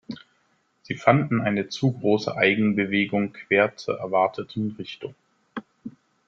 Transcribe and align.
Sie 0.81 0.95
fanden 0.95 1.41
eine 1.41 1.69
zu 1.69 1.91
große 1.91 2.35
Eigenbewegung 2.35 3.33
quer 3.33 3.77
zur 3.77 3.99
erwarteten 3.99 4.73
Richtung. 4.79 5.13